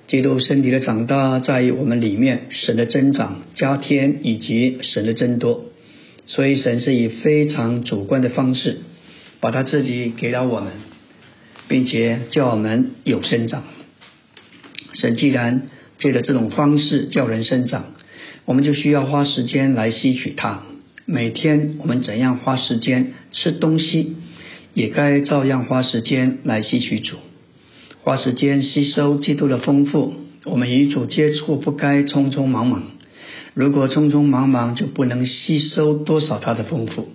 [0.07, 5.65] 基督身体的长大，在于我们里面神的增长、加添以及神的增多。
[6.25, 8.77] 所以，神是以非常主观的方式，
[9.39, 10.71] 把他自己给了我们，
[11.67, 13.63] 并且叫我们有生长。
[14.93, 15.63] 神既然
[15.97, 17.87] 借着这种方式叫人生长，
[18.45, 20.63] 我们就需要花时间来吸取它。
[21.05, 24.15] 每天我们怎样花时间吃东西，
[24.77, 27.15] 也该照样花时间来吸取主，
[28.03, 30.13] 花时间吸收基督的丰富。
[30.45, 32.83] 我们与主接触，不该匆匆忙忙。
[33.55, 37.09] 如果匆匆忙忙，就不能吸收多少他的丰富。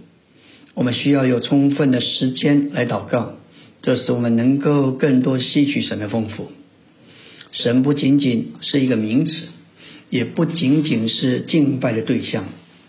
[0.75, 3.35] 我们需要有充分的时间来祷告，
[3.81, 6.51] 这使我们能够更多吸取神的丰富。
[7.53, 9.47] 神不仅仅是一个名词，
[10.11, 12.43] 也不仅仅是敬拜的对象，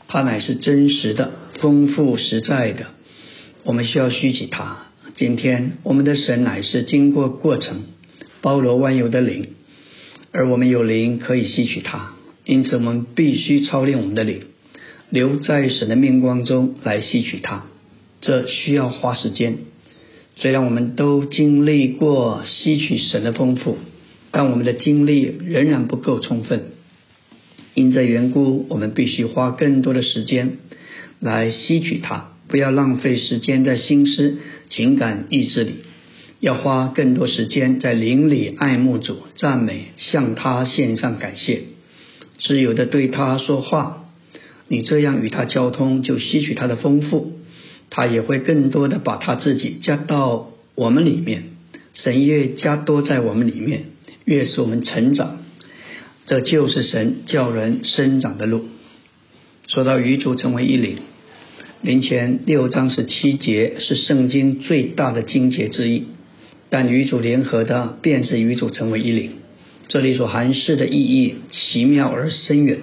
[0.07, 2.87] 它乃是真实的、丰富实在的。
[3.63, 4.87] 我们需要吸取它。
[5.15, 7.83] 今天我们的神乃是经过过程，
[8.41, 9.49] 包罗万有的灵，
[10.31, 12.13] 而我们有灵可以吸取它。
[12.45, 14.41] 因此，我们必须操练我们的灵，
[15.09, 17.65] 留在神的面光中来吸取它。
[18.19, 19.59] 这需要花时间。
[20.35, 23.77] 虽然我们都经历过吸取神的丰富，
[24.31, 26.65] 但我们的精力仍然不够充分。
[27.75, 30.57] 因这缘故，我们必须花更多的时间
[31.19, 34.37] 来吸取它，不要浪费时间在心思、
[34.69, 35.75] 情感、意志里，
[36.39, 41.61] 要花更多时间在灵里爱慕主、赞美、向他献上感谢，
[42.39, 44.05] 自由的对他说话。
[44.67, 47.33] 你这样与他交通，就吸取他的丰富，
[47.89, 51.43] 他也会更多的把他自己加到我们里面。
[51.93, 53.85] 神越加多在我们里面，
[54.25, 55.39] 越使我们成长。
[56.25, 58.65] 这就是神叫人生长的路。
[59.67, 60.97] 说到与主成为一灵，
[61.83, 66.05] 灵前六章十七节是圣经最大的经节之一，
[66.69, 69.31] 但与主联合的便是与主成为一灵。
[69.89, 72.77] 这里所含示的意义奇妙而深远，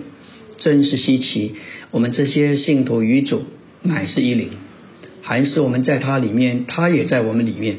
[0.59, 1.53] 真是稀奇。
[1.90, 3.44] 我们这些信徒与主
[3.80, 4.51] 乃是一灵，
[5.22, 7.78] 还是我们在他里面，他也在我们里面。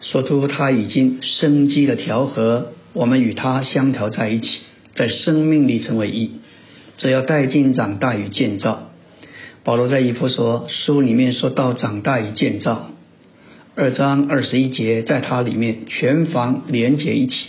[0.00, 2.72] 说出他已经生机的调和。
[2.94, 4.58] 我们与他相调在一起，
[4.96, 6.32] 在生命里成为一，
[6.98, 8.85] 这要带进长大与建造。
[9.66, 12.88] 保罗在以弗所书里面说到长大与建造，
[13.74, 17.48] 二章二十一节，在它里面全房连结一起，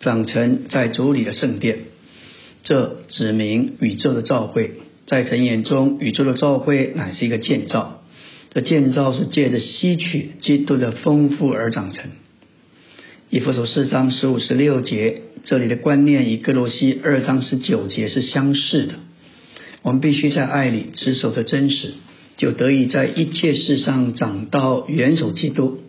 [0.00, 1.78] 长成在主里的圣殿。
[2.64, 4.72] 这指明宇宙的造会，
[5.06, 8.02] 在神眼中，宇宙的造会乃是一个建造。
[8.50, 12.10] 这建造是借着吸取基督的丰富而长成。
[13.30, 18.94] 以弗所四章十五十六节，这里的观念与哥罗西二章十九节是相似的。
[19.82, 21.94] 我们必须在爱里持守的真实，
[22.36, 25.80] 就得以在一切事上长到元首基督。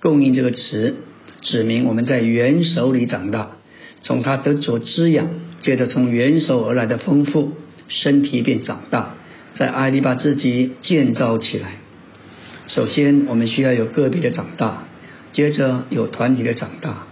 [0.00, 0.94] 供应这个词，
[1.42, 3.52] 指明我们在元首里长大，
[4.00, 5.28] 从他得着滋养，
[5.60, 7.52] 接着从元首而来的丰富，
[7.88, 9.16] 身体便长大，
[9.54, 11.78] 在爱里把自己建造起来。
[12.68, 14.84] 首先，我们需要有个别的长大。
[15.32, 17.08] 接着有团体的长大，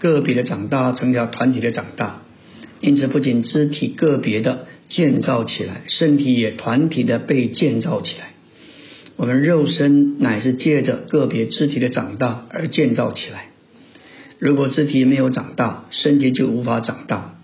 [0.00, 2.22] 个别的长大成了团体的长大，
[2.80, 8.30] 因此不仅肢体个别的建造起来，身体也团体的被建造起来。
[9.16, 13.46] 我们肉身乃是借着个别肢体的长大而建造起来。
[14.38, 17.34] 如果肢体没有长大，身体就无法长大。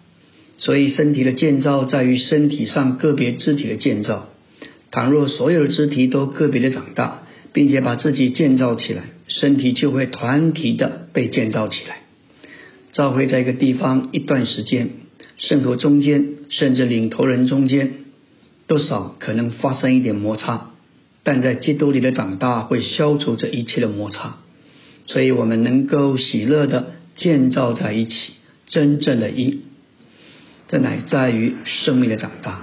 [0.57, 4.29] 所以身体的建造在于身体上个别肢体的建造。
[4.93, 9.03] 倘若所有的肢体都个别的长大，并且把自己建造起来。
[9.27, 11.97] 身体就会团体的被建造起来。
[12.93, 14.91] 召会在一个地方一段时间，
[15.37, 17.93] 圣徒中间甚至领头人中间，
[18.67, 20.71] 多少可能发生一点摩擦，
[21.23, 24.37] 但在基督里的长大会消除这一切的摩擦，
[25.07, 28.35] 所以我们能够喜乐的建造在一起，
[28.69, 29.61] 真正的一，
[30.69, 32.63] 这乃在于生命的长大，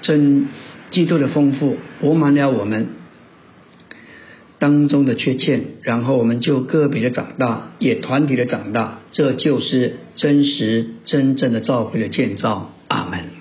[0.00, 0.48] 真
[0.90, 3.01] 基督的丰富补满了我们。
[4.62, 12.70] 当中的缺陷，然后我们就个别的长大，也团体的长大，这就是真实真正的教会的建造。
[12.86, 13.31] 阿门。